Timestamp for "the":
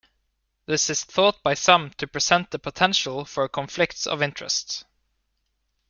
2.49-2.57